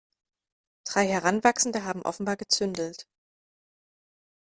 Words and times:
Drei 0.83 1.05
Heranwachsende 1.05 1.83
haben 1.85 2.01
offenbar 2.01 2.35
gezündelt. 2.35 3.07